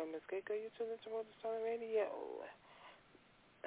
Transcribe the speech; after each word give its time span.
John? 0.00 0.16
It's 0.16 0.24
your 0.32 0.40
girl, 0.48 0.56
You 0.56 0.72
tuned 0.80 0.96
into 0.96 1.12
Roller 1.12 1.28
Stone 1.44 1.60
Radio. 1.60 2.08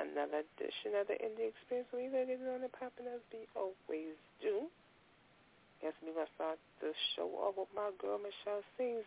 Another 0.01 0.41
edition 0.41 0.97
of 0.97 1.05
the 1.05 1.13
Indie 1.21 1.53
Experience. 1.53 1.85
We 1.93 2.09
to 2.09 2.49
on 2.49 2.65
and 2.65 2.73
popping 2.73 3.05
as 3.05 3.21
we 3.29 3.45
always 3.53 4.17
do. 4.41 4.65
Guess 5.85 5.93
we're 6.01 6.17
going 6.17 6.25
to 6.25 6.33
start 6.33 6.57
the 6.81 6.97
show 7.13 7.29
off 7.37 7.53
with 7.53 7.69
my 7.77 7.93
girl, 8.01 8.17
Michelle 8.17 8.65
Sings. 8.81 9.05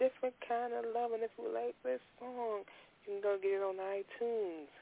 Different 0.00 0.32
kind 0.48 0.72
of 0.72 0.88
love. 0.96 1.12
And 1.12 1.20
if 1.20 1.36
you 1.36 1.44
like 1.52 1.76
this 1.84 2.00
song, 2.16 2.64
you 3.04 3.20
can 3.20 3.20
go 3.20 3.36
get 3.36 3.60
it 3.60 3.60
on 3.60 3.76
iTunes. 3.76 4.72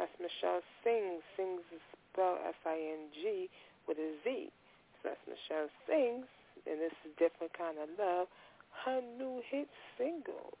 That's 0.00 0.14
Michelle 0.16 0.64
Sings. 0.80 1.20
Sings 1.36 1.60
is 1.68 1.84
spelled 2.08 2.40
S-I-N-G 2.64 3.52
with 3.84 4.00
a 4.00 4.10
Z. 4.24 4.48
So 5.04 5.12
that's 5.12 5.24
Michelle 5.28 5.68
Sings. 5.84 6.24
And 6.64 6.80
this 6.80 6.96
is 7.04 7.12
Different 7.20 7.52
Kind 7.52 7.76
of 7.76 7.92
Love 8.00 8.32
her 8.82 9.00
new 9.18 9.40
hit 9.50 9.68
single. 9.96 10.52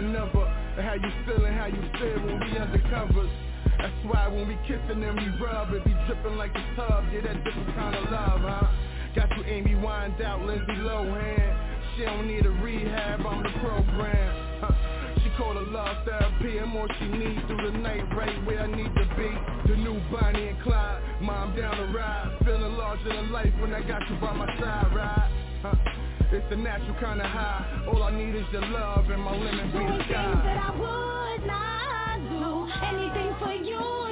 than 0.00 0.16
ever. 0.16 0.46
And 0.76 0.86
how 0.86 0.94
you 0.94 1.12
feeling, 1.26 1.52
how 1.52 1.66
you 1.66 1.82
feel 1.98 2.24
when 2.24 2.40
we 2.40 2.46
undercovers 2.56 3.30
That's 3.78 4.04
why 4.06 4.28
when 4.28 4.48
we 4.48 4.56
kissing 4.66 5.02
and 5.02 5.16
we 5.16 5.44
rub 5.44 5.72
It 5.74 5.84
be 5.84 5.94
dripping 6.06 6.36
like 6.36 6.52
a 6.52 6.64
tub, 6.76 7.04
yeah 7.12 7.20
that 7.22 7.44
different 7.44 7.74
kind 7.74 7.94
of 7.96 8.10
love, 8.10 8.40
huh? 8.40 8.66
Got 9.14 9.36
you 9.36 9.44
Amy 9.44 9.74
Winedout, 9.74 10.46
Lindsay 10.46 10.80
Lohan 10.82 11.96
She 11.96 12.04
don't 12.04 12.26
need 12.26 12.46
a 12.46 12.50
rehab, 12.50 13.26
I'm 13.26 13.42
the 13.42 13.50
program 13.60 14.60
huh. 14.60 15.20
She 15.22 15.30
called 15.36 15.56
a 15.56 15.70
love 15.70 15.96
therapy 16.06 16.58
and 16.58 16.70
more 16.70 16.88
she 16.98 17.06
needs 17.08 17.40
through 17.46 17.72
the 17.72 17.78
night 17.78 18.04
right 18.16 18.46
where 18.46 18.60
I 18.60 18.66
need 18.66 18.94
to 18.94 19.06
be. 19.16 19.68
The 19.68 19.76
new 19.76 20.00
Bonnie 20.10 20.48
and 20.48 20.62
Clyde, 20.62 21.02
mom 21.20 21.54
down 21.54 21.76
the 21.76 21.92
ride. 21.92 22.38
Feeling 22.44 22.74
larger 22.78 23.04
than 23.04 23.30
life 23.30 23.52
when 23.60 23.74
I 23.74 23.86
got 23.86 24.08
you 24.08 24.16
by 24.16 24.32
my 24.32 24.46
side, 24.58 24.94
right? 24.96 25.60
Huh. 25.62 25.99
It's 26.32 26.48
the 26.48 26.54
natural 26.54 26.94
kind 27.00 27.20
of 27.20 27.26
high. 27.26 27.84
All 27.88 28.04
I 28.04 28.12
need 28.16 28.36
is 28.36 28.44
your 28.52 28.62
love 28.62 29.10
and 29.10 29.20
my 29.20 29.36
limit 29.36 29.72
be 29.72 29.78
the 29.80 30.04
sky. 30.04 30.40
That 30.44 30.62
I 30.62 30.70
would 30.78 31.44
not 31.44 32.18
do 32.30 32.70
anything 32.86 33.34
for 33.40 33.52
you. 33.52 34.09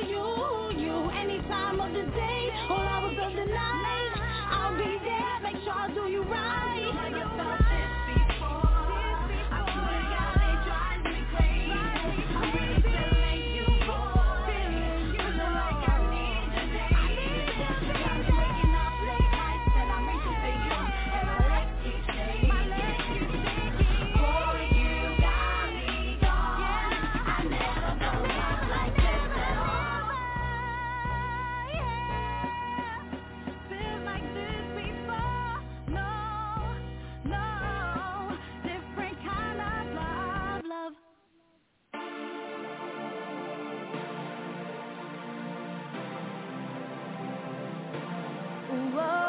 love. 48.99 49.28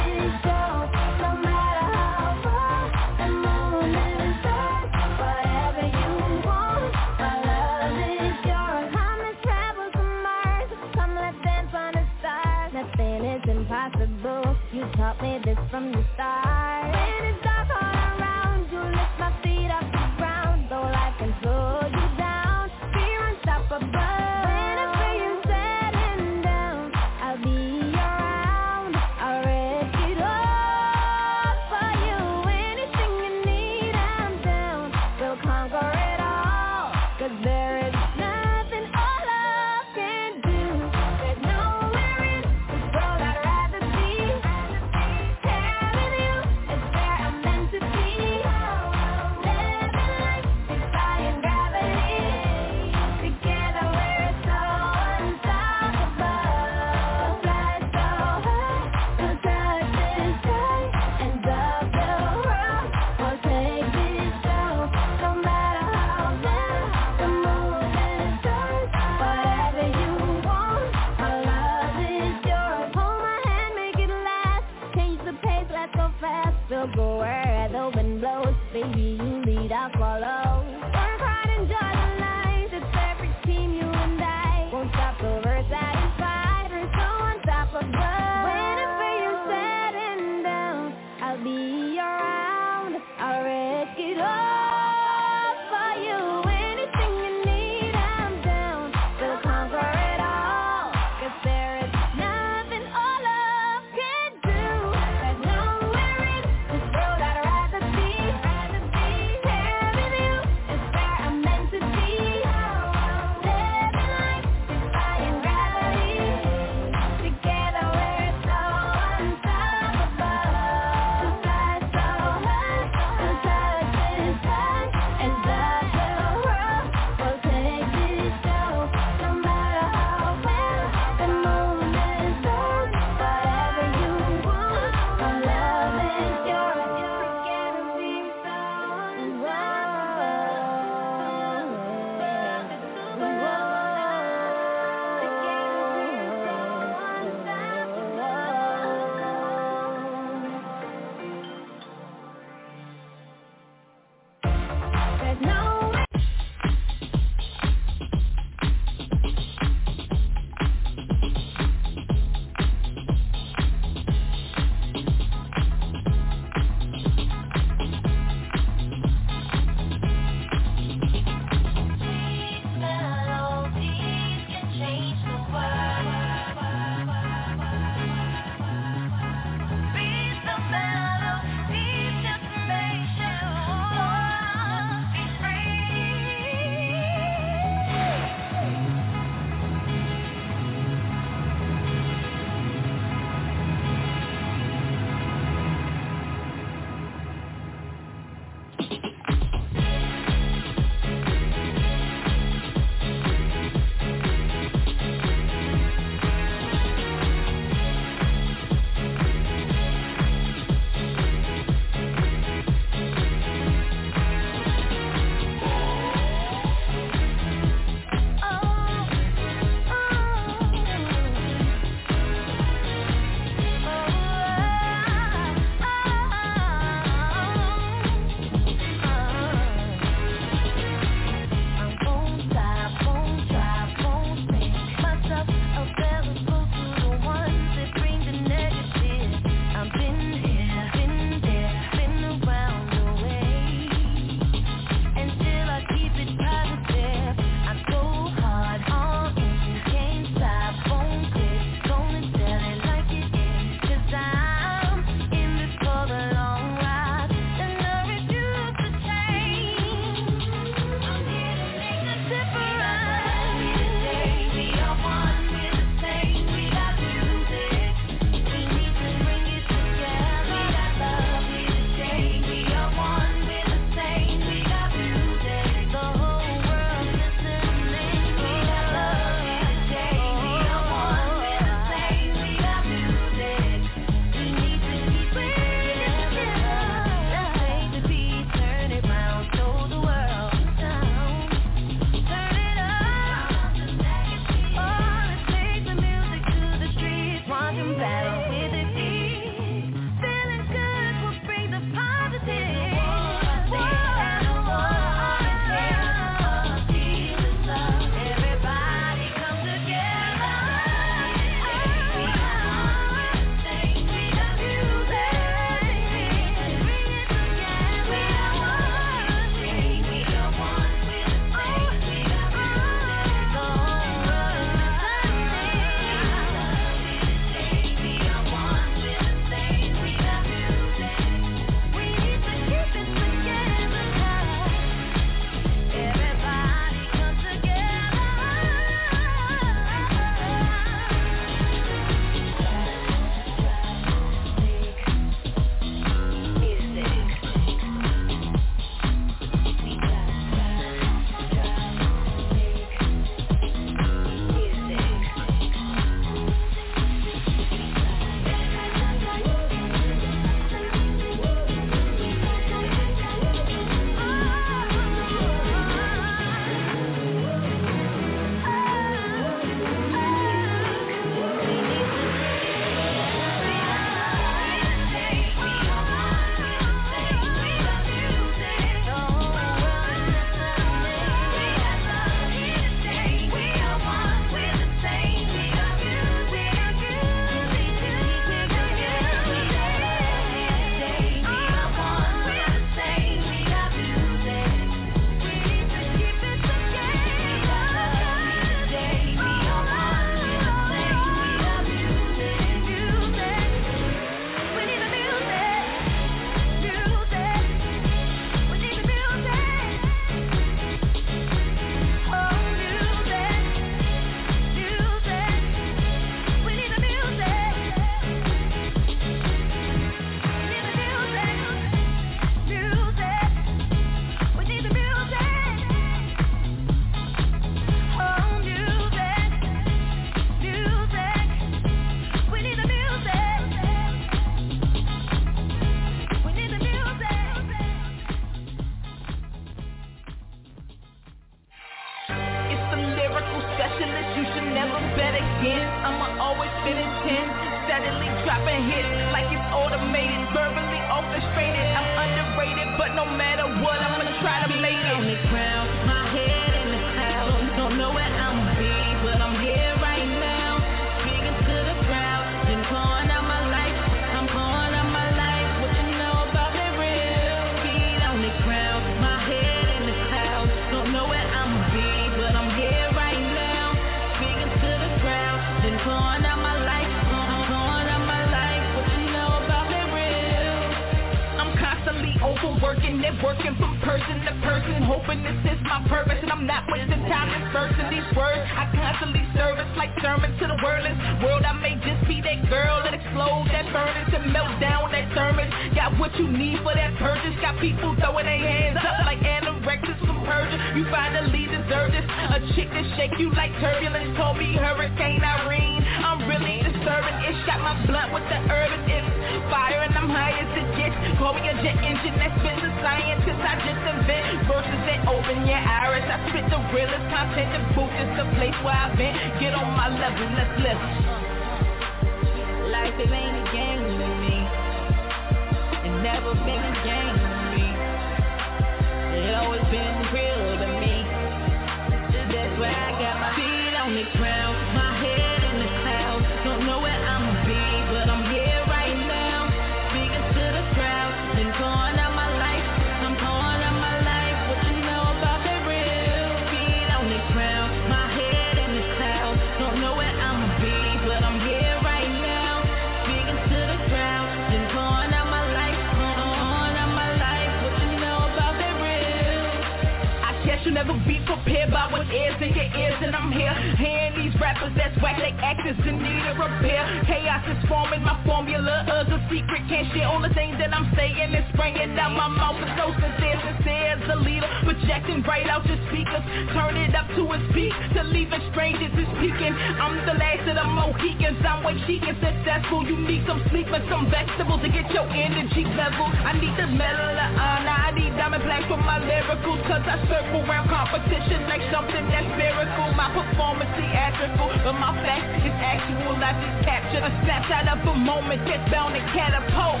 never 561.08 561.24
be 561.24 561.40
prepared 561.46 561.90
by 561.90 562.10
what 562.12 562.26
airs 562.28 562.60
in 562.60 562.74
your 562.74 562.90
ears 562.96 563.18
And 563.22 563.34
I'm 563.34 563.52
here. 563.52 563.72
Hearing 563.96 564.34
these 564.36 564.60
rappers 564.60 564.92
that's 564.96 565.16
whack 565.22 565.38
like 565.38 565.54
actors 565.62 565.96
in 566.06 566.22
need 566.22 566.44
of 566.46 566.58
repair. 566.58 567.24
Chaos 567.26 567.64
is 567.68 567.88
forming 567.88 568.22
my 568.22 568.36
formula. 568.44 569.04
Us 569.08 569.28
a 569.28 569.40
secret, 569.48 569.82
can't 569.88 570.12
share 570.12 570.28
All 570.28 570.40
the 570.40 570.52
things 570.54 570.76
that 570.78 570.92
I'm 570.94 571.12
saying. 571.16 571.36
And 571.38 571.64
spraying 571.72 572.18
out 572.18 572.32
my 572.32 572.48
mouth 572.48 572.76
is 572.82 572.92
so 572.96 573.12
sincere, 573.16 573.58
sincere 573.64 574.16
as 574.16 574.28
the 574.28 574.36
leader 574.36 574.67
projecting 574.88 575.44
right 575.44 575.68
out 575.68 575.84
your 575.84 576.00
speakers. 576.08 576.40
Turn 576.72 576.96
it 576.96 577.12
up 577.12 577.28
to 577.36 577.44
its 577.52 577.66
peak 577.76 577.92
to 578.16 578.24
leave 578.24 578.48
a 578.48 578.60
stranger 578.72 579.04
to 579.04 579.22
speaking. 579.36 579.76
I'm 580.00 580.16
the 580.24 580.32
last 580.32 580.64
of 580.64 580.80
the 580.80 580.88
Mohicans. 580.88 581.60
I'm 581.60 581.84
way 581.84 582.00
chic 582.08 582.24
and 582.24 582.40
successful. 582.40 583.04
You 583.04 583.20
need 583.20 583.44
some 583.44 583.60
sleep 583.68 583.92
and 583.92 584.00
some 584.08 584.32
vegetables 584.32 584.80
to 584.80 584.88
get 584.88 585.12
your 585.12 585.28
energy 585.28 585.84
level. 585.92 586.24
I 586.32 586.56
need 586.56 586.72
the 586.80 586.88
medal 586.88 587.36
of 587.36 587.50
honor. 587.60 588.00
I 588.00 588.16
need 588.16 588.32
diamond 588.40 588.64
plaques 588.64 588.88
for 588.88 588.96
my 588.96 589.20
lyricals. 589.20 589.84
Cause 589.84 590.04
I 590.08 590.16
circle 590.24 590.64
around 590.64 590.88
competition 590.88 591.68
like 591.68 591.84
something 591.92 592.24
that's 592.32 592.48
spherical. 592.56 593.12
My 593.12 593.28
performance 593.36 593.92
theatrical, 593.92 594.72
but 594.88 594.96
my 594.96 595.12
fact 595.20 595.68
is 595.68 595.76
actual. 595.84 596.32
I 596.40 596.56
just 596.64 596.88
captured 596.88 597.24
a 597.28 597.32
snapshot 597.44 597.92
of 597.92 598.08
a 598.08 598.16
moment 598.16 598.64
that's 598.64 598.88
bound 598.88 599.12
to 599.12 599.20
catapult. 599.36 600.00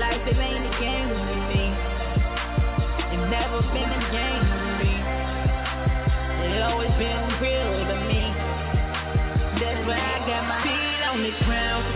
Life, 0.00 0.24
it 0.24 0.40
ain't 0.40 0.64
a 0.64 0.72
game 0.80 1.23
never 3.40 3.62
been 3.74 3.90
a 3.90 4.02
game 4.14 4.46
to 4.46 4.58
me. 4.78 4.94
It 6.46 6.62
always 6.62 6.94
been 7.02 7.18
real 7.42 7.74
to 7.90 7.96
me. 8.06 8.22
That's 9.58 9.82
why 9.86 9.98
I 9.98 10.18
got 10.22 10.42
my 10.46 10.62
feet 10.62 11.02
on 11.02 11.22
the 11.24 11.34
ground. 11.44 11.93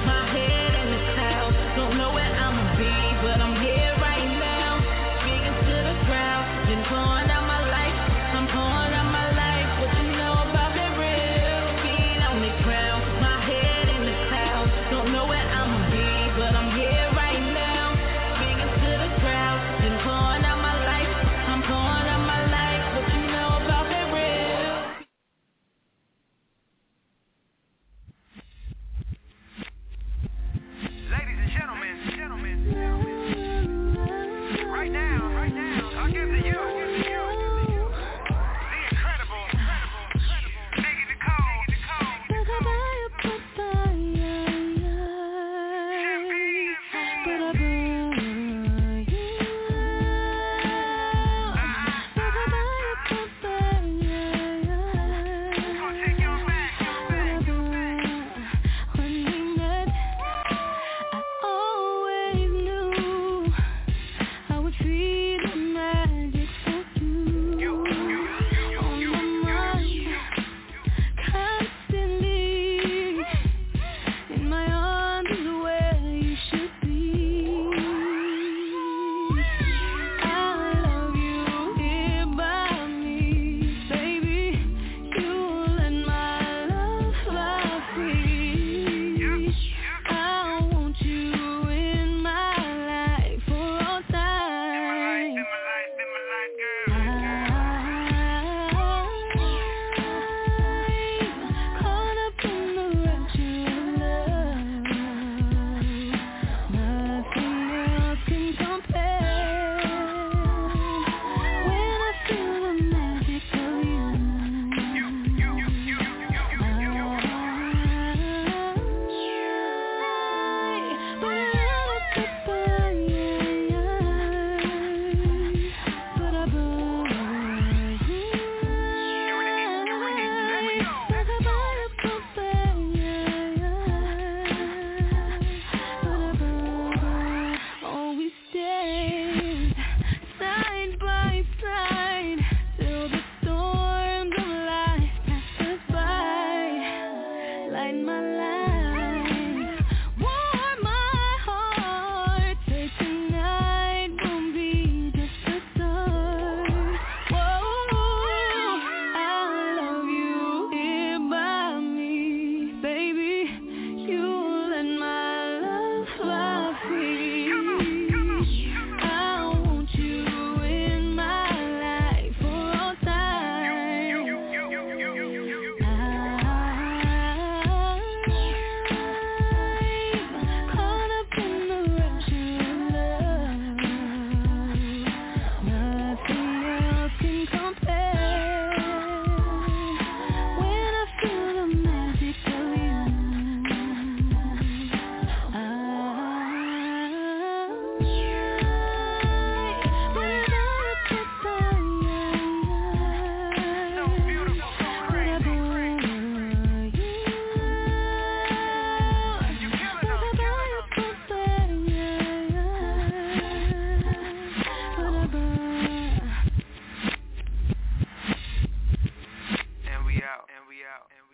out. 220.99 221.28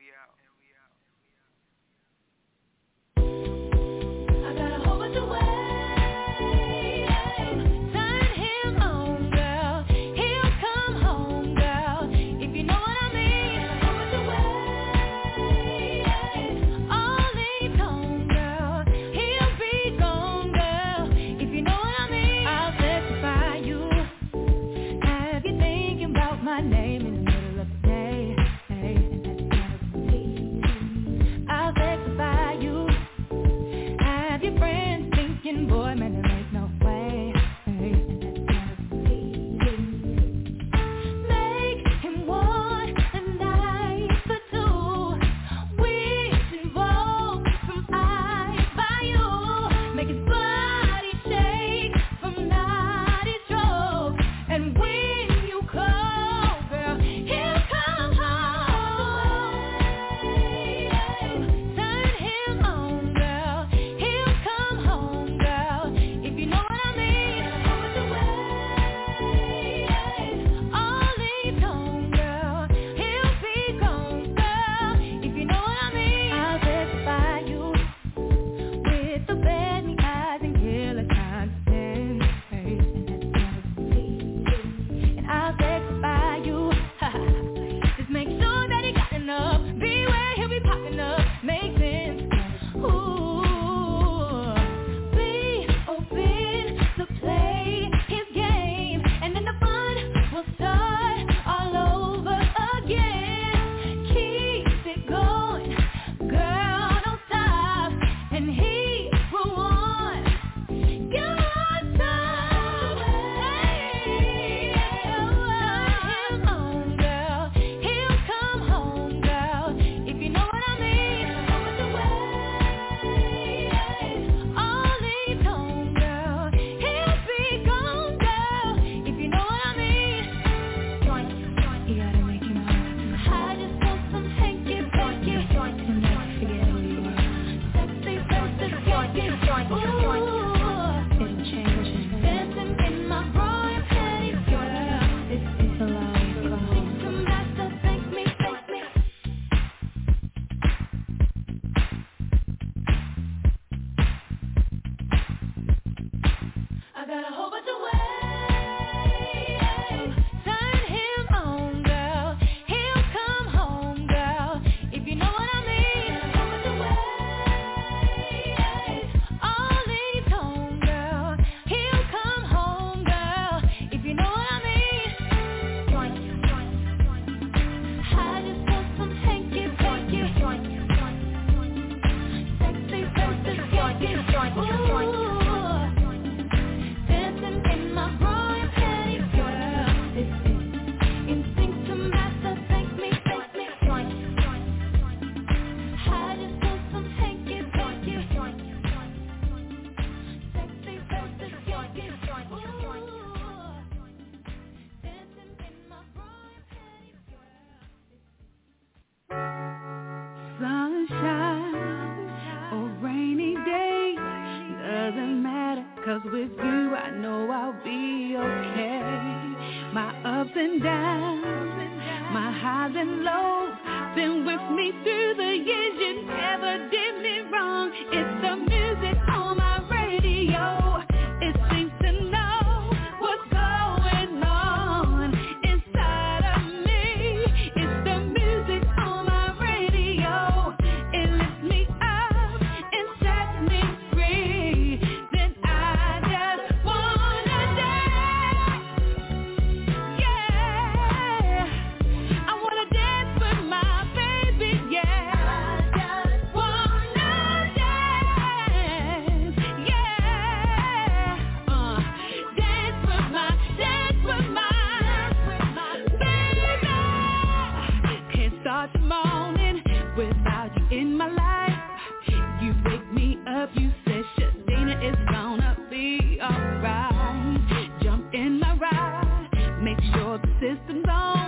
Music 279.83 281.44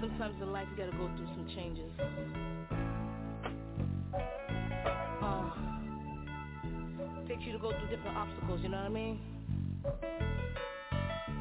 sometimes 0.00 0.42
in 0.42 0.52
life 0.52 0.66
you 0.70 0.76
gotta 0.76 0.96
go 0.96 1.08
through 1.16 1.26
some 1.26 1.48
changes. 1.54 1.90
Uh, 5.22 5.50
takes 7.28 7.42
you 7.44 7.52
to 7.52 7.58
go 7.58 7.70
through 7.70 7.88
different 7.88 8.16
obstacles, 8.16 8.60
you 8.62 8.68
know 8.68 8.78
what 8.78 8.86
I 8.86 8.88
mean? 8.90 9.20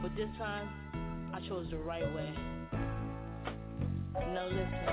But 0.02 0.16
this 0.16 0.30
time, 0.38 1.32
I 1.34 1.40
chose 1.48 1.68
the 1.72 1.78
right 1.78 2.04
way. 2.16 2.34
Now 4.14 4.46
listen. 4.48 4.90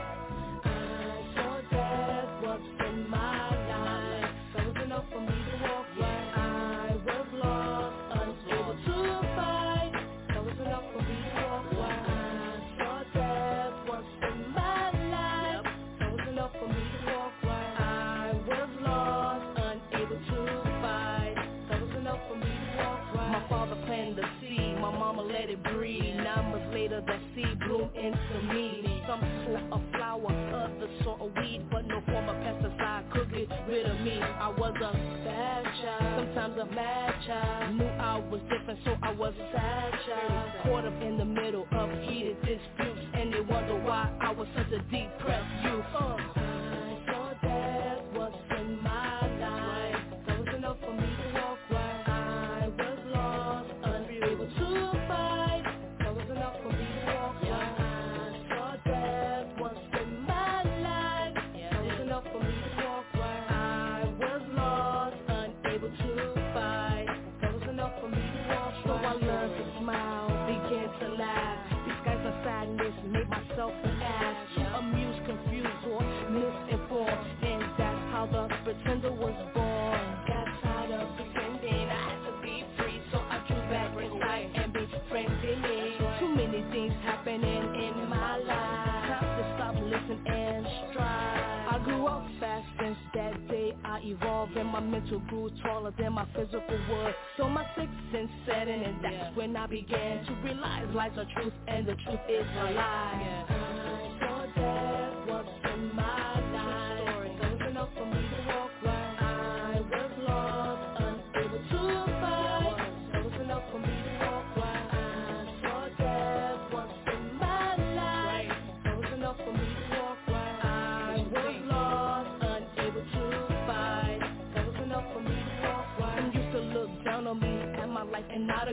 I 0.65 1.33
saw 1.35 1.61
death 1.71 2.43
was 2.43 2.61
in 2.87 3.11
my 3.11 3.54
Nine 25.85 26.51
months 26.51 26.75
later, 26.75 27.03
that 27.07 27.21
seed 27.35 27.59
bloomed 27.61 27.95
into 27.95 28.55
me. 28.55 29.03
Some 29.07 29.21
sort 29.47 29.63
of 29.73 29.83
flower, 29.93 30.33
others 30.57 31.05
sort 31.05 31.21
of 31.21 31.31
weed, 31.37 31.67
but 31.71 31.87
no 31.87 32.01
form 32.07 32.29
of 32.31 32.37
pesticide 32.37 33.13
could 33.13 33.31
get 33.31 33.51
rid 33.69 33.87
of 33.87 34.01
me. 34.01 34.19
I 34.19 34.49
was 34.49 34.75
a 34.77 34.93
bad 35.25 35.65
child, 35.83 36.29
sometimes 36.35 36.59
a 36.59 36.75
mad 36.75 37.27
child. 37.27 37.75
Knew 37.77 37.85
I 37.87 38.19
was 38.19 38.41
different, 38.49 38.81
so 38.85 38.97
I 39.03 39.13
was 39.13 39.35
a 39.35 39.53
sad 39.53 39.93
child. 40.07 40.53
Caught 40.65 40.87
up 40.87 41.03
in 41.03 41.19
the 41.19 41.27
middle 41.27 41.67
of 41.73 41.91
heated 42.09 42.41
disputes, 42.41 43.07
and 43.15 43.35
they 43.35 43.43
wonder 43.43 43.79
why 43.85 44.11
I 44.23 44.33
was 44.33 44.49
such 44.57 44.73
a 44.73 44.79
depressed 44.91 45.65
youth. 45.65 45.85
Uh. 45.95 46.34
evolving 94.15 94.67
My 94.67 94.81
mental 94.81 95.21
grew 95.21 95.51
taller 95.63 95.93
than 95.99 96.15
my 96.15 96.27
physical 96.35 96.79
world 96.91 97.15
So 97.39 97.49
my 97.49 97.65
sixth 97.77 97.95
sense 98.13 98.31
set 98.47 98.69
in 98.69 98.83
and 98.83 99.05
that's 99.05 99.15
yeah. 99.15 99.35
when 99.37 99.57
I 99.57 99.67
began 99.69 100.25
To 100.27 100.35
realize 100.45 100.89
life's 100.95 101.19
a 101.19 101.27
truth 101.35 101.55
and 101.69 101.87
the 101.89 101.97
truth 101.97 102.21
is 102.29 102.47
a 102.47 102.71
lie 102.73 103.19
yeah. 103.23 103.47
I 103.49 104.19
saw 104.21 104.47
death 104.47 105.29
was 105.29 105.73
in 105.75 105.97
my 105.97 106.44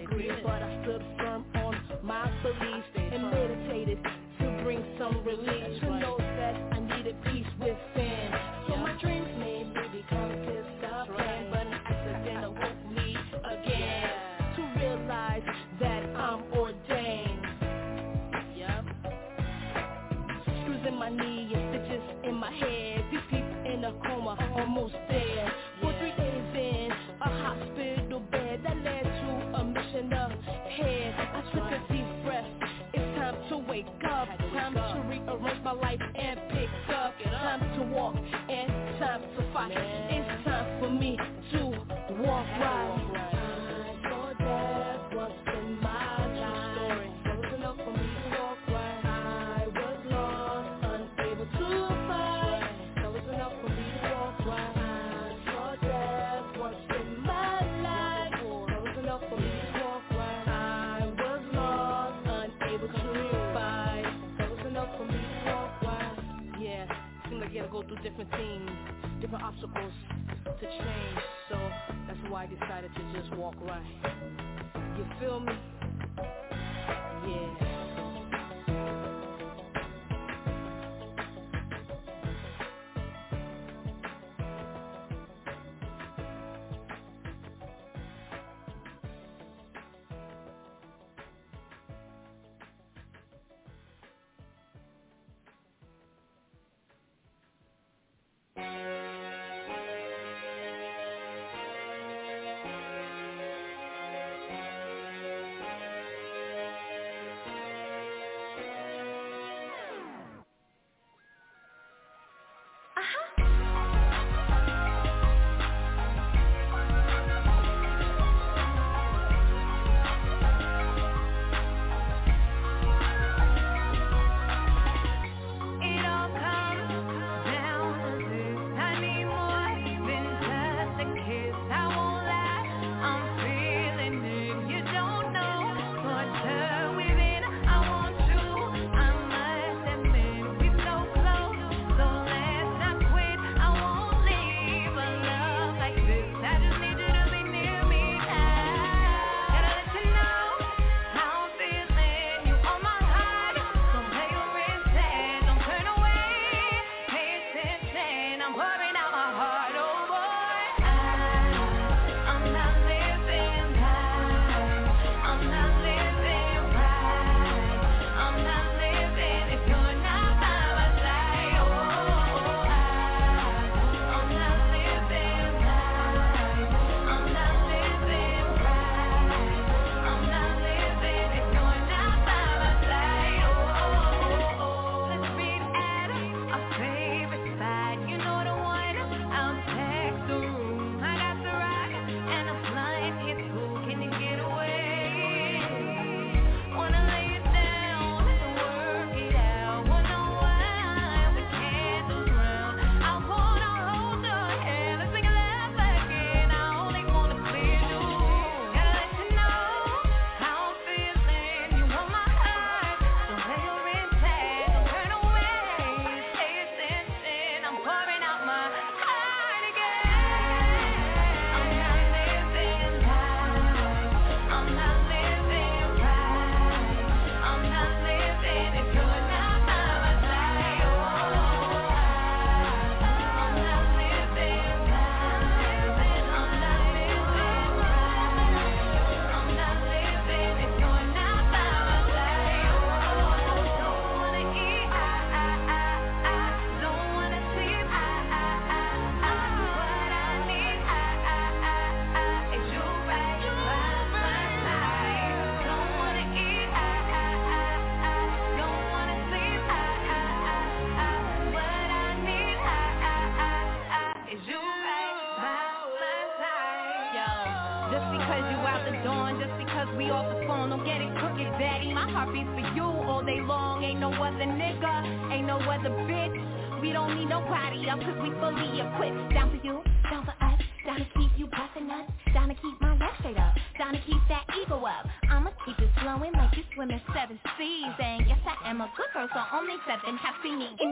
agreed, 0.04 0.44
but 0.44 0.64
I 0.64 0.84
stood 0.84 1.04
firm 1.18 1.46
on 1.56 1.76
my 2.04 2.32
beliefs 2.44 2.88
and 2.96 3.32
meditated 3.32 4.00
to 4.40 4.64
bring 4.64 4.84
some 5.00 5.24
relief. 5.26 5.81
through 67.92 68.10
different 68.10 68.32
things, 68.32 68.70
different 69.20 69.44
obstacles 69.44 69.92
to 70.46 70.66
change. 70.66 71.20
So 71.50 71.56
that's 72.08 72.20
why 72.30 72.44
I 72.44 72.48
decided 72.48 72.92
to 72.96 73.20
just 73.20 73.36
walk 73.36 73.56
right. 73.62 73.84
You 74.98 75.06
feel 75.20 75.40
me? 75.42 75.54
Yeah. 77.28 78.21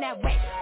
That 0.10 0.24
way, 0.24 0.59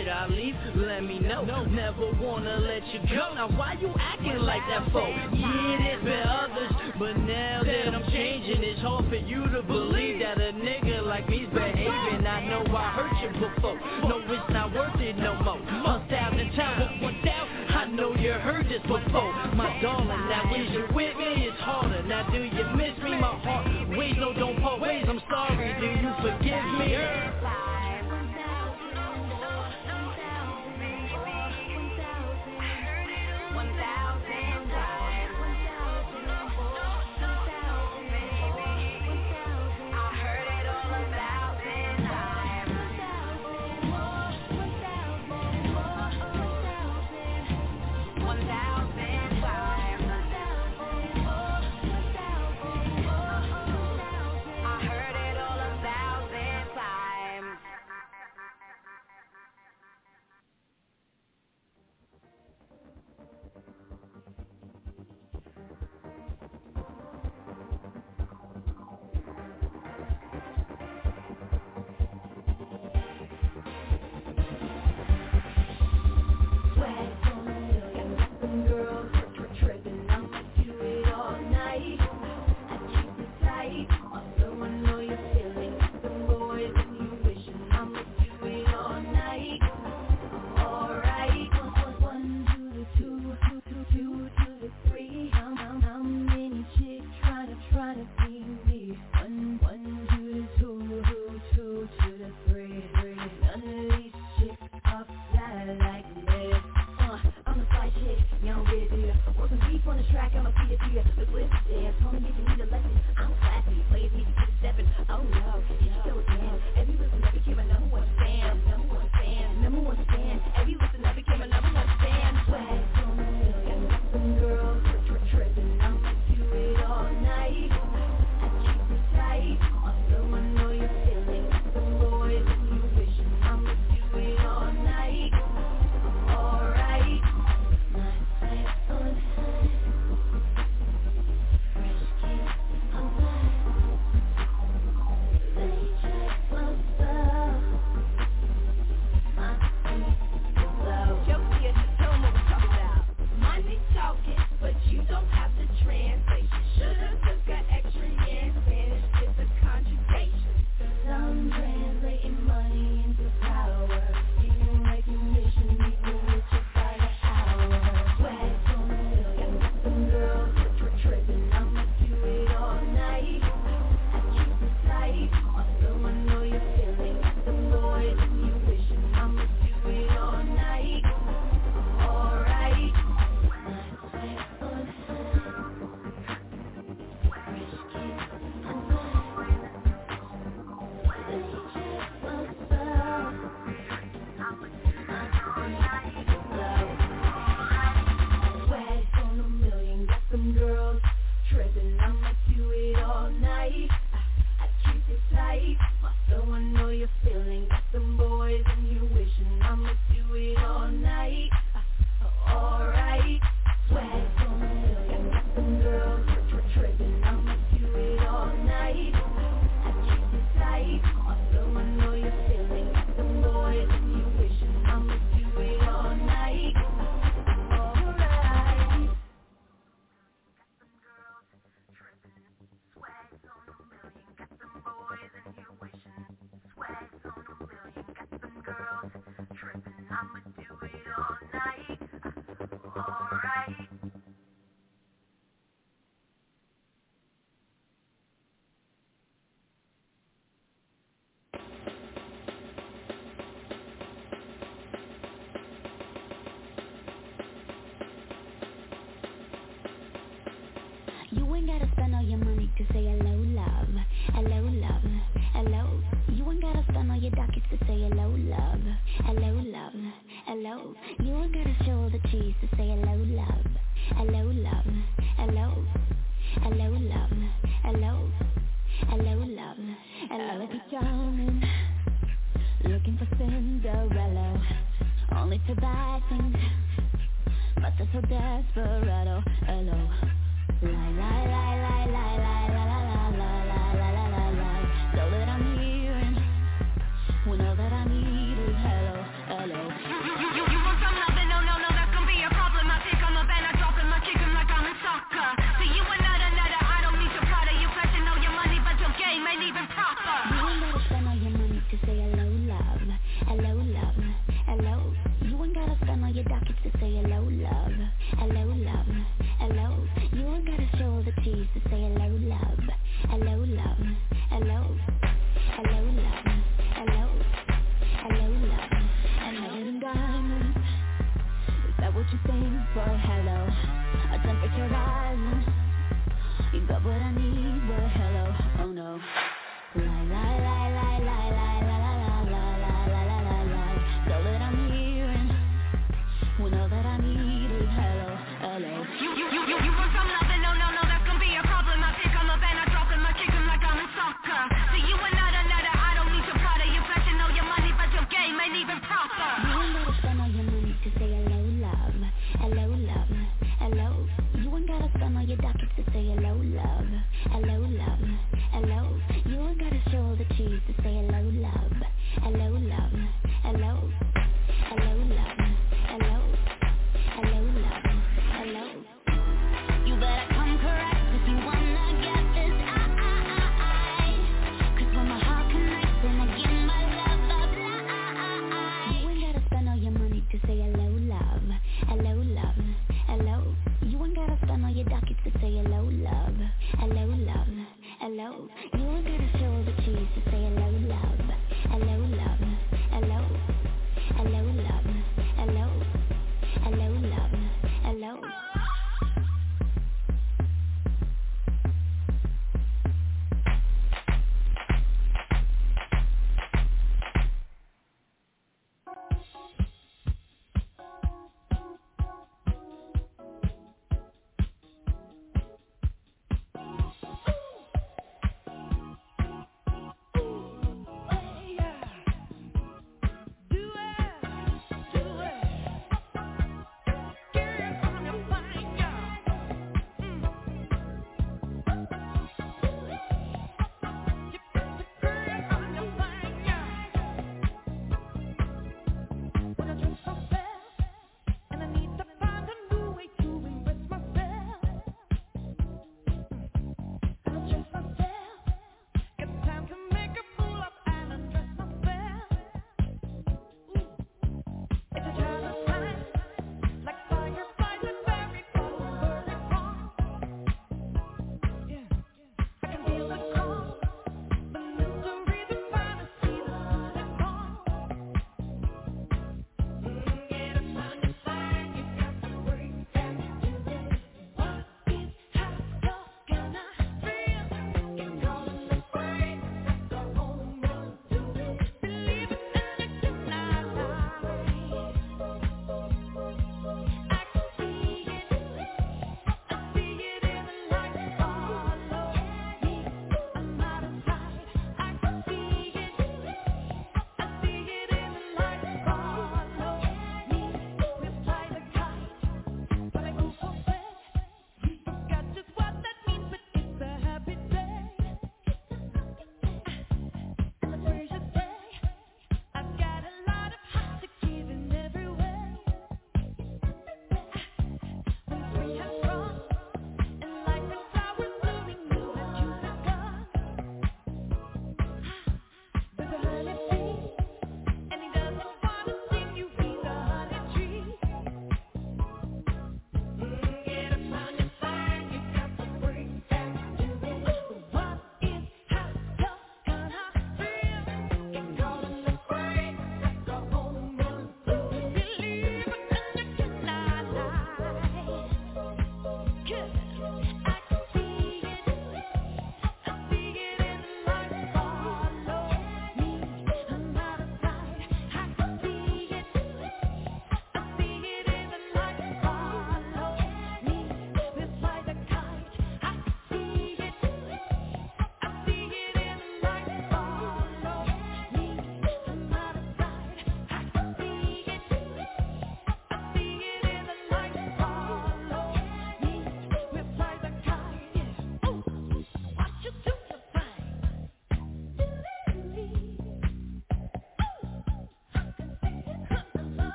Should 0.00 0.08
I 0.08 0.26
leave? 0.28 0.54
Let 0.76 1.04
me 1.04 1.18
know. 1.18 1.44
Never 1.44 2.10
wanna 2.22 2.56
let 2.60 2.82
you 2.88 3.00
go. 3.00 3.34
Now 3.34 3.48
why 3.54 3.76
you 3.78 3.92
acting 3.98 4.38
like 4.38 4.62
that 4.70 4.90
for? 4.92 5.06
Yeah, 5.06 5.76
there's 5.78 6.04
been 6.04 6.26
others, 6.26 6.72
but 6.98 7.18
now 7.18 7.62
that 7.62 7.94
I'm 7.94 8.10
changing, 8.10 8.62
it's 8.64 8.80
hard 8.80 9.10
for 9.10 9.16
you 9.16 9.46
to 9.48 9.62
believe 9.62 10.20
that 10.20 10.40
a 10.40 10.52
nigga 10.54 11.04
like 11.04 11.28
me's 11.28 11.48
behaving. 11.52 12.26
I 12.26 12.48
know 12.48 12.64
I 12.74 12.88
hurt 12.96 13.12
you 13.20 13.40
before. 13.40 13.78
No, 14.08 14.22
it's 14.24 14.50
not 14.50 14.72
worth 14.72 14.98
it 15.00 15.18
no 15.18 15.34
more. 15.42 15.60
A 15.60 16.06
thousand 16.08 16.50
times, 16.56 17.02
one 17.02 17.20
thousand. 17.22 17.76
I 17.76 17.84
know 17.84 18.14
you 18.16 18.32
heard 18.32 18.70
this 18.70 18.80
before, 18.82 19.32
my 19.52 19.80
darling. 19.82 20.08
Now 20.08 20.54
is 20.56 20.70
you 20.72 20.86
with 20.94 21.14
me? 21.18 21.44
It's 21.44 21.60
harder. 21.60 22.02
Now 22.04 22.26
do 22.30 22.38
you 22.42 22.64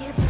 obvious 0.00 0.29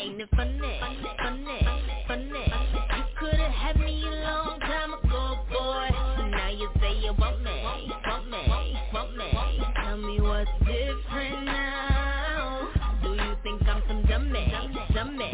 Ain't 0.00 0.20
it 0.20 0.28
funny, 0.36 0.80
funny, 1.18 1.68
funny? 2.06 2.52
You 2.96 3.04
could've 3.18 3.52
had 3.52 3.76
me 3.80 4.04
a 4.06 4.10
long 4.22 4.60
time 4.60 4.92
ago, 4.94 5.38
boy. 5.50 5.88
Now 6.30 6.50
you 6.50 6.68
say 6.80 6.98
you 7.00 7.12
want 7.18 7.42
me, 7.42 7.64
want 8.06 8.30
me, 8.30 8.78
want 8.94 9.16
me. 9.16 9.30
Tell 9.82 9.96
me 9.96 10.20
what's 10.20 10.50
different 10.60 11.46
now. 11.46 12.68
Do 13.02 13.08
you 13.10 13.36
think 13.42 13.62
I'm 13.68 13.82
some 13.88 14.06
dummy, 14.06 14.52
dummy, 14.94 15.30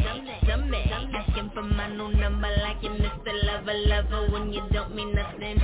dummy? 0.47 0.91
Asking 1.13 1.51
for 1.53 1.63
my 1.63 1.87
new 1.95 2.11
number 2.13 2.49
like 2.63 2.77
you're 2.81 2.93
Mr. 2.95 3.43
Lover, 3.43 3.73
lover 3.87 4.31
when 4.31 4.51
you 4.51 4.61
don't 4.71 4.95
mean 4.95 5.13
nothing. 5.13 5.59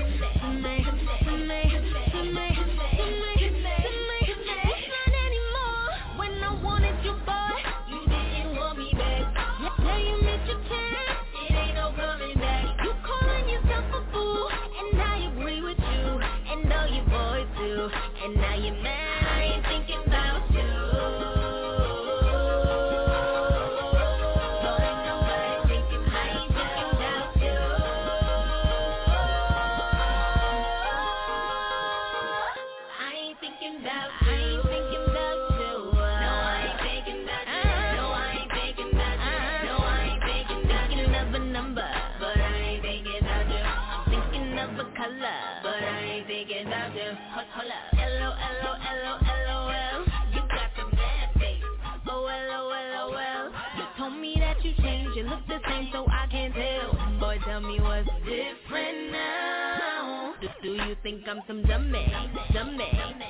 Tell 57.52 57.60
me 57.60 57.82
what's 57.82 58.08
different 58.24 59.12
now. 59.12 60.34
Do, 60.40 60.48
do 60.64 60.70
you 60.70 60.96
think 61.04 61.28
I'm 61.28 61.42
some 61.48 61.64
dummy, 61.64 62.10
dummy, 62.54 62.88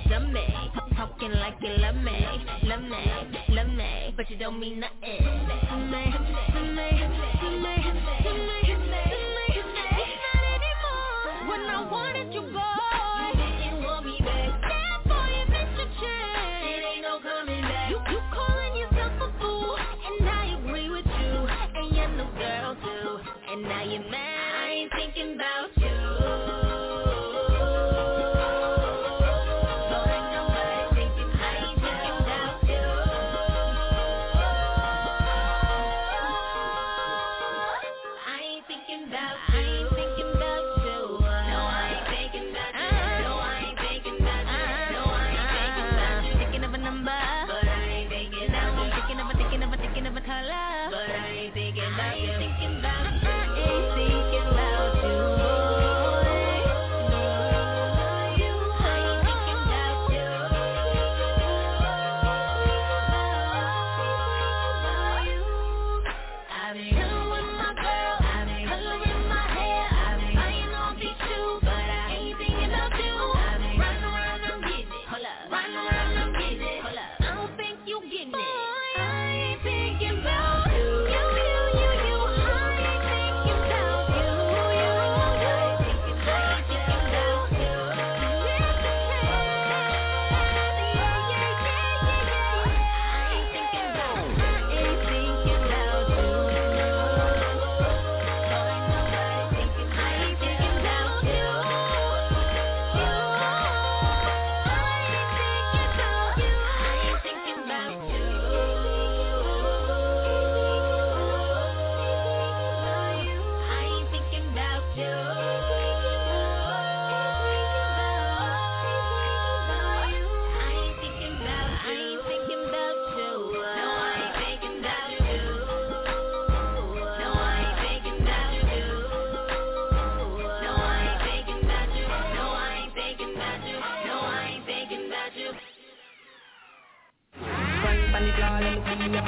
dummy? 0.07 0.45
Talking 0.95 1.31
like 1.31 1.55
you 1.59 1.69
love 1.69 1.95
me, 1.95 2.23
love 2.61 2.83
me, 2.83 3.03
love 3.49 3.69
me, 3.69 4.13
but 4.15 4.29
you 4.29 4.37
don't 4.37 4.59
mean 4.59 4.79
nothing. 4.79 5.25
Dummy, 5.25 6.13
dummy, 6.13 6.35
dummy, 6.53 6.91
dummy, 7.41 7.81
dummy, 8.23 8.59
dummy. 8.77 9.81
Not 10.29 10.43
anymore. 10.53 11.49
When 11.49 11.61
I 11.61 11.87
wanted 11.91 12.31
you, 12.31 12.41
boy. 12.41 13.10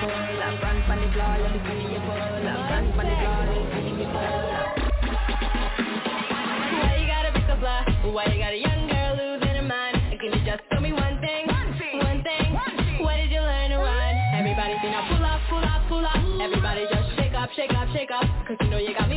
I 0.04 0.10
Why 6.76 7.00
you 7.00 7.08
gotta? 7.08 7.32
Why 8.12 8.26
you 8.28 8.40
got 8.40 8.52
a 8.52 8.58
young 8.60 8.88
girl 8.90 9.16
losing 9.16 9.56
her 9.56 9.62
mind? 9.64 10.20
Can 10.20 10.34
you 10.34 10.44
just 10.46 10.64
tell 10.70 10.82
me 10.82 10.92
one 10.92 11.22
thing? 11.22 11.48
One 11.48 11.78
thing, 11.80 12.00
one 12.00 12.22
thing. 12.24 12.44
Did 13.24 13.32
you 13.32 13.40
learn 13.40 13.70
to 13.72 13.78
run? 13.78 14.16
Everybody 14.36 14.76
pull 14.84 15.24
up, 15.24 15.40
pull 15.48 15.64
up, 15.64 15.88
pull 15.88 16.06
up 16.06 16.42
Everybody 16.42 16.84
just 16.92 17.16
shake 17.16 17.34
up, 17.34 17.50
shake 17.56 17.72
up, 17.72 17.88
shake 17.96 18.12
up 18.12 18.28
Cause 18.46 18.58
you 18.60 18.68
know 18.68 18.78
you 18.78 18.94
got 18.94 19.08
me 19.08 19.13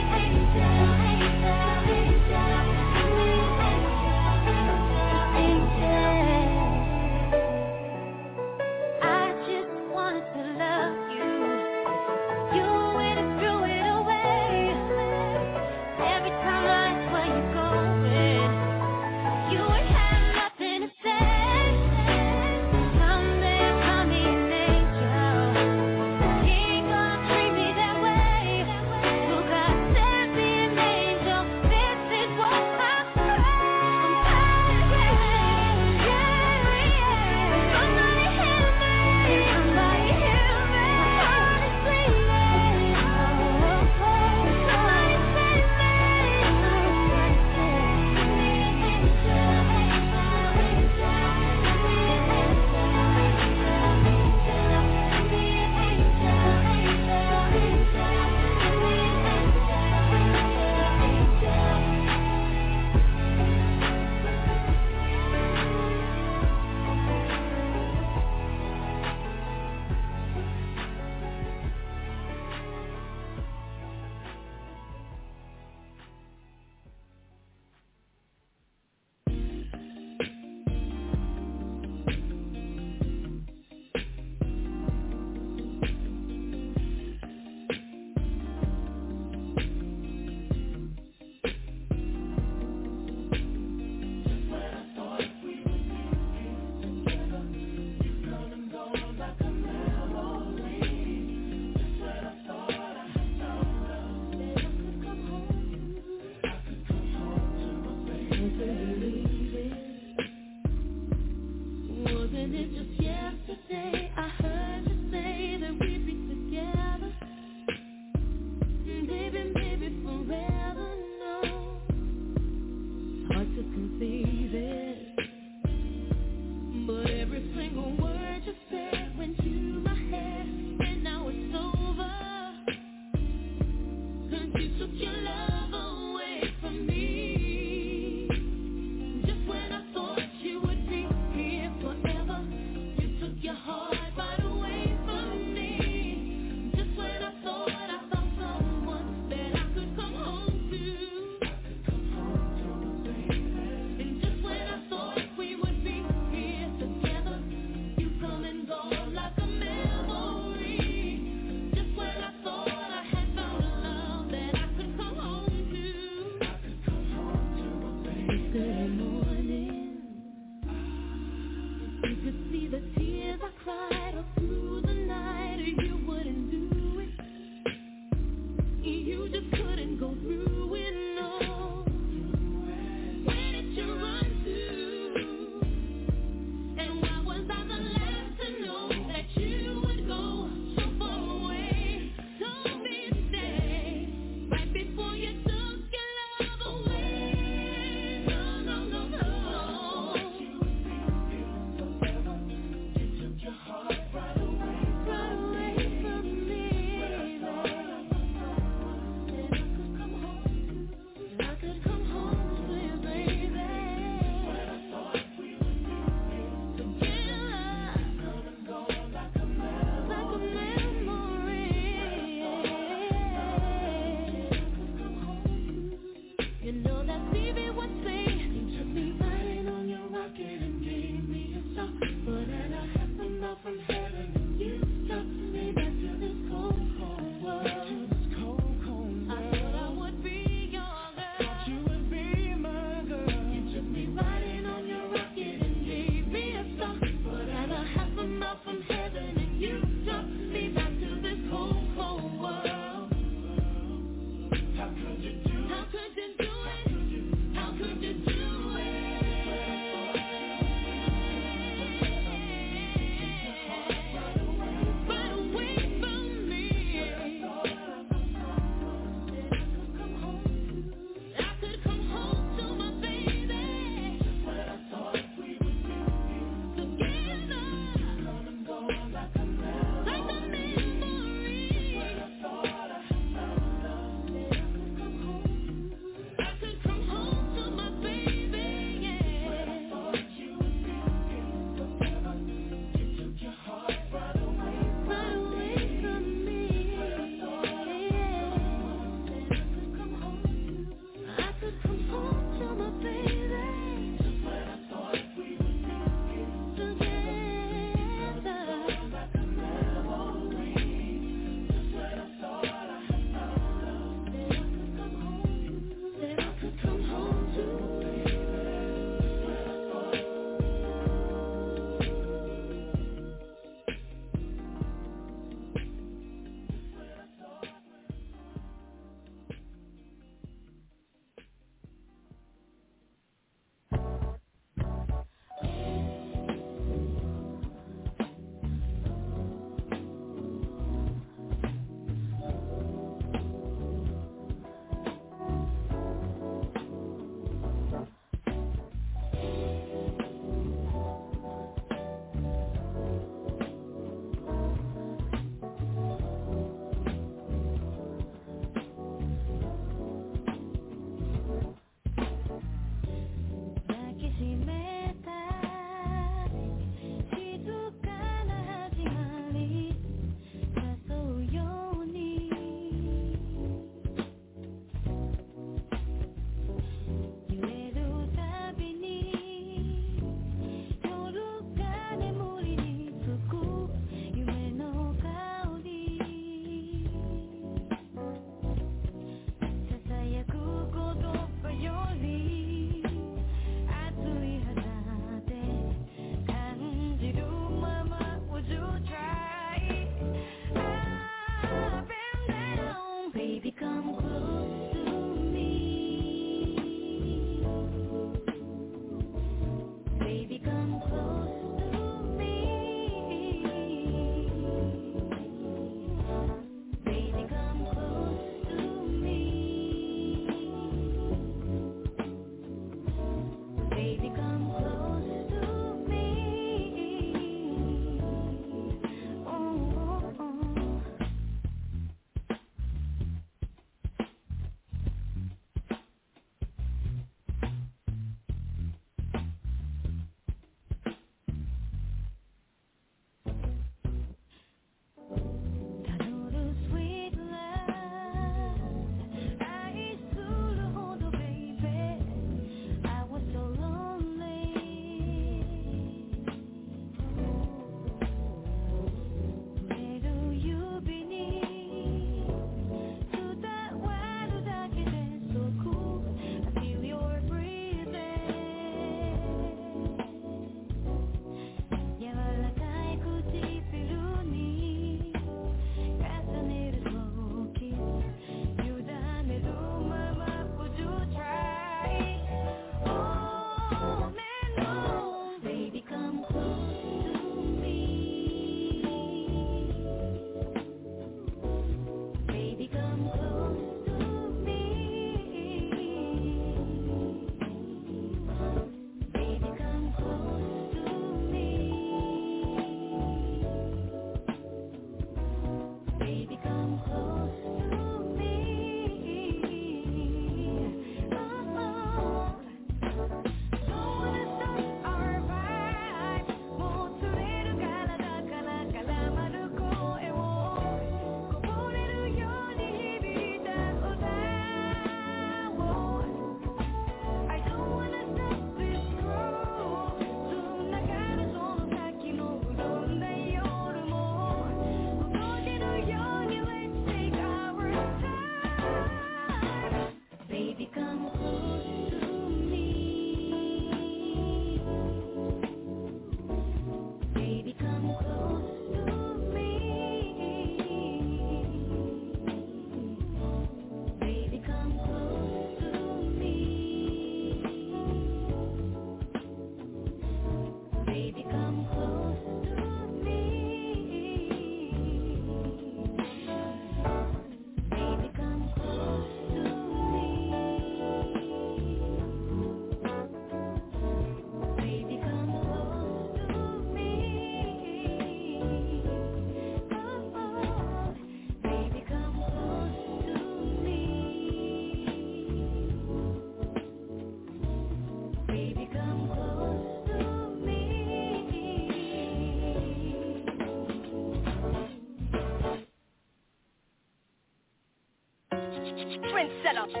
Trendsetter. 599.61 600.00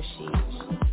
cushy. 0.00 0.87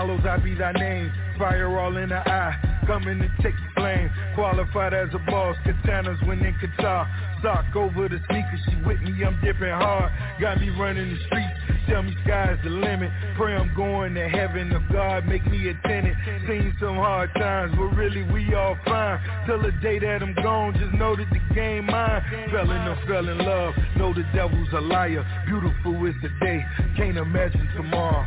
Hallowed 0.00 0.24
I 0.24 0.38
be 0.38 0.54
thy 0.54 0.72
name. 0.72 1.12
Fire 1.38 1.78
all 1.78 1.94
in 1.98 2.08
the 2.08 2.16
eye, 2.16 2.56
coming 2.86 3.18
to 3.18 3.28
take 3.42 3.54
the 3.54 3.70
flame. 3.76 4.10
Qualified 4.34 4.94
as 4.94 5.08
a 5.12 5.18
boss, 5.30 5.56
katanas 5.66 6.26
when 6.26 6.40
in 6.40 6.54
Qatar. 6.54 7.06
Sock 7.42 7.76
over 7.76 8.08
the 8.08 8.18
sneakers, 8.28 8.60
she 8.68 8.76
with 8.86 9.00
me, 9.00 9.12
I'm 9.24 9.38
dipping 9.44 9.68
hard. 9.68 10.10
Got 10.40 10.60
me 10.60 10.70
running 10.70 11.10
the 11.10 11.20
streets, 11.26 11.84
tell 11.86 12.02
me 12.02 12.16
sky's 12.24 12.58
the 12.64 12.70
limit. 12.70 13.10
Pray 13.36 13.54
I'm 13.54 13.74
going 13.76 14.14
to 14.14 14.26
heaven, 14.26 14.72
if 14.72 14.82
God 14.90 15.26
make 15.26 15.44
me 15.46 15.68
a 15.68 15.74
tenant. 15.86 16.16
Seen 16.48 16.74
some 16.80 16.96
hard 16.96 17.30
times, 17.34 17.74
but 17.76 17.88
really 17.96 18.22
we 18.32 18.54
all 18.54 18.78
fine. 18.86 19.20
Till 19.46 19.60
the 19.60 19.72
day 19.82 19.98
that 19.98 20.22
I'm 20.22 20.34
gone, 20.34 20.72
just 20.80 20.94
know 20.94 21.14
that 21.14 21.28
the 21.28 21.54
game 21.54 21.86
mine. 21.86 22.22
Fell 22.50 22.70
in 22.70 22.88
or 22.88 22.98
fell 23.06 23.28
in 23.28 23.38
love, 23.38 23.74
know 23.98 24.14
the 24.14 24.24
devil's 24.34 24.72
a 24.72 24.80
liar. 24.80 25.24
Beautiful 25.46 26.06
is 26.06 26.14
the 26.22 26.30
day, 26.40 26.64
can't 26.96 27.18
imagine 27.18 27.68
tomorrow 27.76 28.26